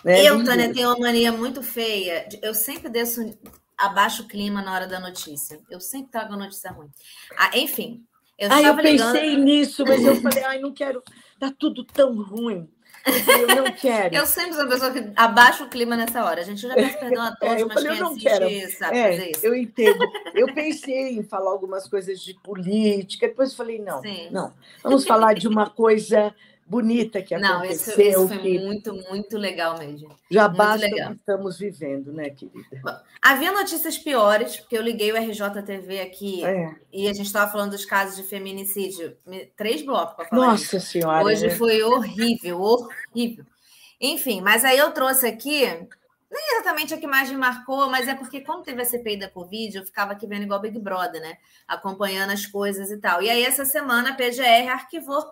[0.05, 2.29] É, eu, Tânia, tenho uma mania muito feia.
[2.43, 3.39] Eu sempre desço
[3.77, 5.61] abaixo o clima na hora da notícia.
[5.71, 6.91] Eu sempre trago a notícia ruim.
[7.39, 8.05] Ah, enfim,
[8.39, 9.45] eu, ai, eu pensei ligando...
[9.45, 11.03] nisso, mas eu falei, ai, não quero,
[11.39, 12.69] tá tudo tão ruim.
[13.07, 14.15] Eu não quero.
[14.15, 16.41] eu sempre sou uma pessoa que abaixa o clima nessa hora.
[16.41, 18.71] A gente já peço perdão a todos, é, mas falei, quem eu não quero.
[18.71, 19.33] sabe é.
[19.43, 19.99] Eu entendo.
[20.35, 24.29] Eu pensei em falar algumas coisas de política, depois falei, não, Sim.
[24.31, 24.53] não.
[24.83, 26.35] Vamos falar de uma coisa
[26.73, 27.59] bonita que aconteceu.
[27.59, 28.59] Não, isso, isso foi que...
[28.59, 30.09] muito, muito legal mesmo.
[30.31, 31.11] Já muito basta legal.
[31.11, 32.81] o que estamos vivendo, né, querida?
[32.83, 36.75] Bom, havia notícias piores, porque eu liguei o RJTV aqui é.
[36.91, 39.15] e a gente estava falando dos casos de feminicídio.
[39.55, 40.47] Três blocos para falar.
[40.47, 40.87] Nossa isso.
[40.87, 41.23] Senhora!
[41.23, 41.55] Hoje né?
[41.55, 43.45] foi horrível, horrível.
[44.01, 45.67] Enfim, mas aí eu trouxe aqui
[46.33, 49.29] nem exatamente a que mais me marcou, mas é porque, como teve a CPI da
[49.29, 51.37] Covid, eu ficava aqui vendo igual Big Brother, né?
[51.69, 53.23] Acompanhando as coisas e tal.
[53.23, 55.23] E aí, essa semana, a PGR arquivou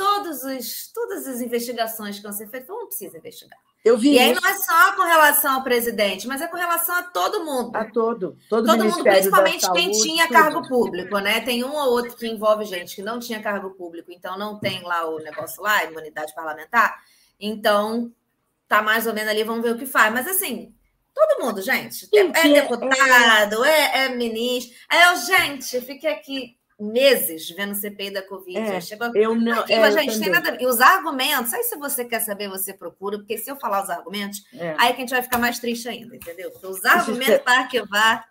[0.00, 3.58] todos os, todas as investigações que vão ser feitas, não precisa investigar.
[3.84, 6.94] Eu vi e aí não é só com relação ao presidente, mas é com relação
[6.94, 7.76] a todo mundo.
[7.76, 8.38] A todo.
[8.48, 10.32] Todo, todo mundo, principalmente saúde, quem tinha tudo.
[10.32, 11.40] cargo público, né?
[11.40, 14.82] Tem um ou outro que envolve gente que não tinha cargo público, então não tem
[14.82, 16.98] lá o negócio lá, imunidade parlamentar.
[17.38, 18.10] Então,
[18.66, 20.12] tá mais ou menos ali, vamos ver o que faz.
[20.12, 20.74] Mas assim,
[21.14, 22.08] todo mundo, gente.
[22.14, 24.74] É, é deputado, é, é ministro.
[24.88, 28.58] Aí eu, gente, fiquei aqui meses vendo CPI da Covid.
[28.58, 29.14] É, Chegou...
[29.14, 29.60] Eu não.
[29.60, 30.56] Aqui, é, gente, tem nada.
[30.60, 33.90] E os argumentos, aí se você quer saber, você procura, porque se eu falar os
[33.90, 34.74] argumentos, é.
[34.78, 36.50] aí que a gente vai ficar mais triste ainda, entendeu?
[36.50, 38.28] Porque os argumentos para arquivar.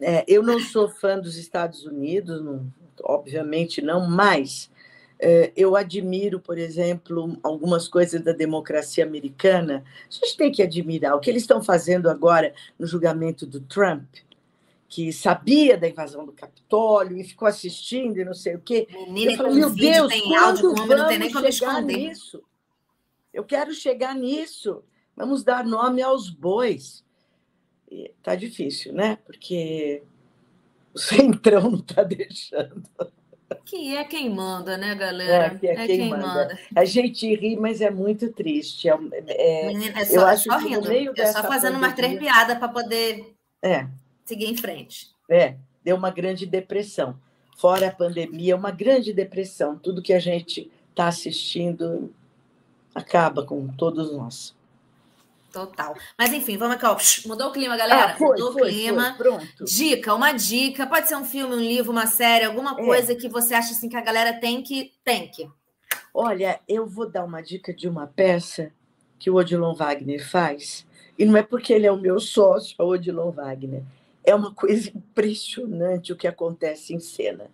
[0.00, 2.72] É, eu não sou fã dos Estados Unidos, não,
[3.02, 4.70] obviamente não, mas
[5.18, 9.84] é, eu admiro, por exemplo, algumas coisas da democracia americana.
[10.08, 14.04] A gente tem que admirar o que eles estão fazendo agora no julgamento do Trump
[14.90, 18.88] que sabia da invasão do Capitólio e ficou assistindo e não sei o quê.
[19.06, 21.96] Menina, eu falei, meu Deus, tem áudio, como não tem nem como esconder.
[22.08, 22.42] Nisso?
[23.32, 24.82] Eu quero chegar nisso.
[25.16, 27.04] Vamos dar nome aos bois.
[27.88, 29.16] E tá difícil, né?
[29.24, 30.02] Porque
[30.92, 32.82] o centrão não está deixando.
[33.64, 35.56] Que é quem manda, né, galera?
[35.62, 36.26] É, é, é quem, quem manda.
[36.26, 36.58] manda.
[36.74, 38.88] A gente ri, mas é muito triste.
[38.88, 38.98] É,
[39.28, 40.90] é, Menina, é só, eu acho só rindo.
[41.16, 41.78] É só fazendo pandemia...
[41.78, 43.36] umas três piadas para poder.
[43.62, 43.86] É
[44.30, 45.08] seguir em frente.
[45.28, 47.18] É, deu uma grande depressão.
[47.56, 49.76] Fora a pandemia, uma grande depressão.
[49.76, 52.14] Tudo que a gente está assistindo
[52.94, 54.54] acaba com todos nós.
[55.52, 55.96] Total.
[56.16, 58.12] Mas enfim, vamos aqui, Mudou o clima, galera?
[58.12, 59.14] Ah, foi, Mudou foi, o clima.
[59.16, 59.64] Foi, pronto.
[59.64, 60.86] Dica, uma dica.
[60.86, 62.84] Pode ser um filme, um livro, uma série, alguma é.
[62.84, 64.92] coisa que você acha assim que a galera tem que.
[65.04, 65.48] Tem que.
[66.14, 68.72] Olha, eu vou dar uma dica de uma peça
[69.18, 70.86] que o Odilon Wagner faz.
[71.18, 73.82] E não é porque ele é o meu sócio, o Odilon Wagner
[74.24, 77.50] é uma coisa impressionante o que acontece em cena.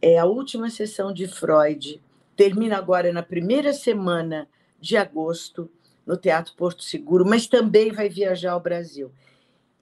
[0.00, 2.00] É a última sessão de Freud
[2.36, 4.48] termina agora na primeira semana
[4.80, 5.70] de agosto
[6.04, 9.12] no Teatro Porto Seguro, mas também vai viajar ao Brasil.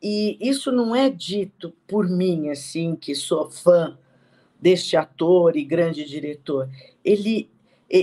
[0.02, 3.98] E isso não é dito por mim, assim, que sou fã
[4.60, 6.68] deste ator e grande diretor.
[7.02, 7.50] Ele,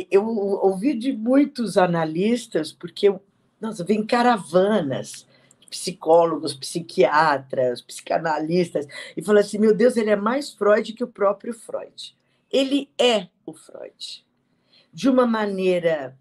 [0.10, 3.14] eu ouvi de muitos analistas, porque
[3.60, 5.28] nossa, vem caravanas
[5.70, 11.54] psicólogos, psiquiatras, psicanalistas, e falou assim: meu Deus, ele é mais Freud que o próprio
[11.54, 12.16] Freud.
[12.52, 14.26] Ele é o Freud.
[14.94, 16.18] De uma maneira.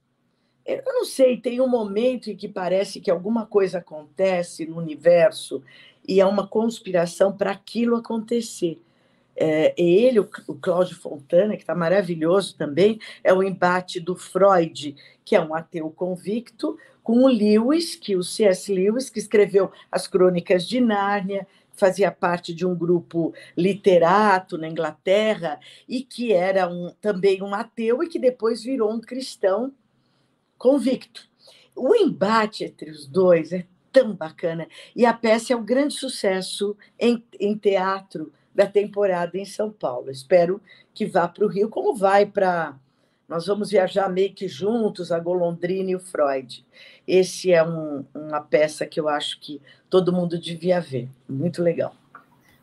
[0.65, 5.63] Eu não sei, tem um momento em que parece que alguma coisa acontece no universo
[6.07, 8.83] e é uma conspiração para aquilo acontecer.
[9.37, 14.97] É, ele, o, o Cláudio Fontana, que está maravilhoso também, é o embate do Freud,
[15.25, 16.77] que é um ateu convicto,
[17.07, 18.75] com o Lewis, que o C.S.
[18.75, 25.61] Lewis, que escreveu as Crônicas de Nárnia, fazia parte de um grupo literato na Inglaterra
[25.89, 29.73] e que era um, também um ateu e que depois virou um cristão
[30.59, 31.29] convicto.
[31.77, 36.77] O embate entre os dois é tão bacana e a peça é um grande sucesso
[36.99, 40.11] em, em teatro da temporada em São Paulo.
[40.11, 40.61] Espero
[40.93, 42.75] que vá para o Rio, como vai para.
[43.29, 46.65] Nós vamos viajar meio que juntos, a Golondrina e o Freud.
[47.07, 49.61] Esse é um, uma peça que eu acho que
[49.91, 51.09] todo mundo devia ver.
[51.29, 51.95] Muito legal.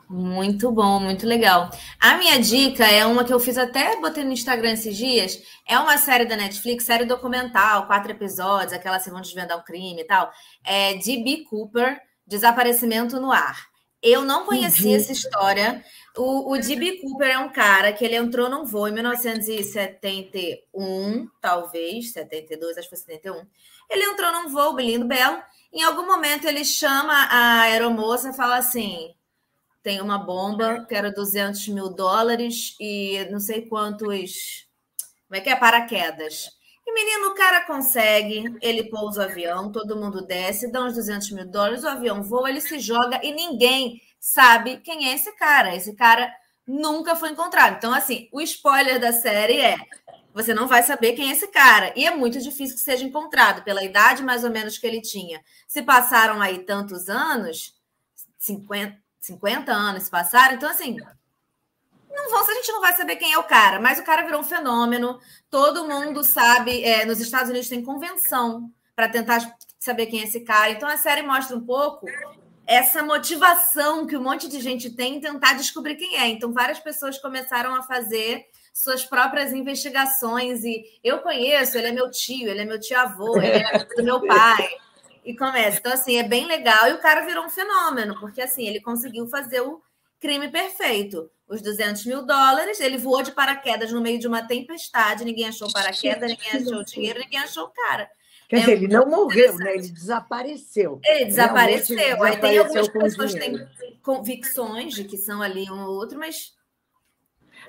[0.10, 1.70] Muito bom, muito legal.
[2.00, 5.42] A minha dica é uma que eu fiz até botei no Instagram esses dias.
[5.68, 10.02] É uma série da Netflix, série documental, quatro episódios, aquela assim, vão desvendar um crime
[10.02, 10.32] e tal.
[10.64, 11.46] É D.B.
[11.50, 13.73] Cooper, Desaparecimento no Ar.
[14.04, 15.84] Eu não conhecia essa história.
[16.18, 17.00] O, o D.B.
[17.00, 22.98] Cooper é um cara que ele entrou num voo em 1971, talvez, 72, acho que
[22.98, 23.48] foi 71.
[23.90, 25.42] Ele entrou num voo lindo, belo.
[25.72, 29.16] Em algum momento ele chama a aeromoça e fala assim:
[29.82, 34.68] tem uma bomba, quero 200 mil dólares e não sei quantos.
[35.28, 35.56] Como é que é?
[35.56, 36.50] Paraquedas.
[36.86, 41.32] E menino, o cara consegue, ele pousa o avião, todo mundo desce, dá uns 200
[41.32, 45.76] mil dólares, o avião voa, ele se joga e ninguém sabe quem é esse cara.
[45.76, 46.34] Esse cara
[46.68, 47.76] nunca foi encontrado.
[47.78, 49.78] Então, assim, o spoiler da série é:
[50.34, 51.94] você não vai saber quem é esse cara.
[51.96, 55.42] E é muito difícil que seja encontrado, pela idade mais ou menos que ele tinha.
[55.68, 57.74] Se passaram aí tantos anos,
[58.40, 60.98] 50, 50 anos se passaram, então, assim,
[62.14, 64.42] não vão, a gente não vai saber quem é o cara, mas o cara virou
[64.42, 65.20] um fenômeno.
[65.50, 66.84] Todo mundo sabe.
[66.84, 70.72] É, nos Estados Unidos tem convenção para tentar saber quem é esse cara.
[70.72, 72.06] Então a série mostra um pouco
[72.66, 76.28] essa motivação que um monte de gente tem em tentar descobrir quem é.
[76.30, 82.10] Então várias pessoas começaram a fazer suas próprias investigações e eu conheço, ele é meu
[82.10, 84.70] tio, ele é meu tio avô, ele é do meu pai.
[85.26, 85.80] E começa.
[85.80, 89.28] Então assim, é bem legal e o cara virou um fenômeno, porque assim, ele conseguiu
[89.28, 89.82] fazer o
[90.20, 95.24] crime perfeito os 200 mil dólares, ele voou de paraquedas no meio de uma tempestade,
[95.24, 98.10] ninguém achou paraquedas, ninguém achou dinheiro, ninguém achou o cara.
[98.50, 99.76] Quer é dizer, ele não morreu, né?
[99.76, 101.00] Ele desapareceu.
[101.04, 101.96] Ele desapareceu.
[101.96, 103.68] desapareceu Aí tem algumas pessoas que têm
[104.02, 106.54] convicções de que são ali um ou outro, mas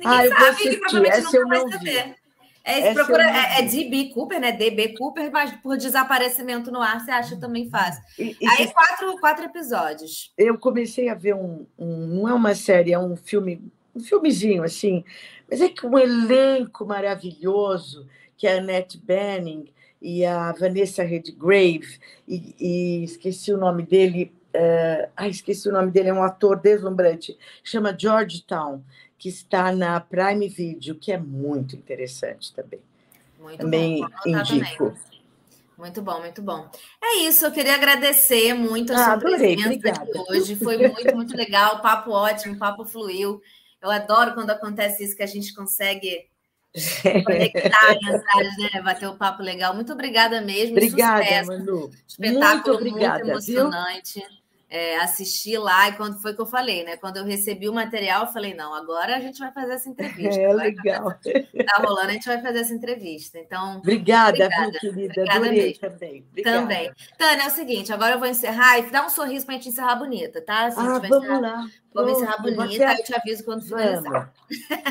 [0.01, 2.05] ninguém ah, sabe que provavelmente Essa nunca vai saber.
[2.05, 2.25] Vi.
[2.67, 4.51] É, procura, é, é DB Cooper, né?
[4.51, 8.03] DB Cooper, mas por desaparecimento no ar, você acha também fácil.
[8.19, 10.33] E, e Aí, quatro, quatro episódios.
[10.37, 12.07] Eu comecei a ver um, um.
[12.07, 15.05] Não é uma série, é um filme, um filmezinho, assim.
[15.51, 21.99] Mas é que um elenco maravilhoso, que é a Annette Bening e a Vanessa Redgrave,
[22.27, 24.33] e, e esqueci o nome dele.
[24.55, 28.85] Uh, ah, esqueci o nome dele, é um ator deslumbrante, chama Georgetown
[29.19, 32.81] que está na Prime Video, que é muito interessante também.
[33.41, 34.91] Muito também bom, indico.
[34.91, 35.15] Também.
[35.79, 36.69] Muito bom, muito bom.
[37.03, 40.57] É isso, eu queria agradecer muito a ah, sua adorei, presença aqui hoje.
[40.57, 43.41] Foi muito, muito legal, papo ótimo, papo fluiu.
[43.85, 46.27] Eu adoro quando acontece isso, que a gente consegue
[47.25, 48.83] conectar mensagens, né?
[48.83, 49.75] Bater um papo legal.
[49.75, 50.73] Muito obrigada mesmo.
[50.73, 51.49] Obrigada, Sucesso.
[51.49, 51.91] Manu.
[52.09, 54.21] Espetáculo muito, obrigada, muito emocionante.
[54.21, 54.44] Viu?
[54.69, 56.97] É, assistir lá, e quando foi que eu falei, né?
[56.97, 60.35] Quando eu recebi o material, eu falei, não, agora a gente vai fazer essa entrevista.
[60.45, 61.11] É legal.
[61.13, 63.39] Tá rolando, a gente vai fazer essa entrevista.
[63.39, 63.79] Então.
[63.79, 64.71] Obrigada, obrigada.
[64.71, 65.13] Viu, querida.
[65.13, 66.25] Obrigada Adorei também.
[66.31, 66.61] Obrigada.
[66.61, 66.93] Também.
[67.17, 69.69] Tânia, é o seguinte, agora eu vou encerrar e dá um sorriso para a gente
[69.69, 70.67] encerrar bonita, tá?
[70.67, 71.67] Assim, ah, vamos encerrar, lá.
[71.93, 74.33] Vamos encerrar bonita, aí eu te aviso quando finalizar.